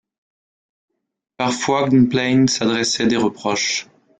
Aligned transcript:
Parfois 1.37 1.87
Gwvnplaine 1.87 2.47
s’adressait 2.47 3.05
des 3.05 3.17
reproches. 3.17 3.85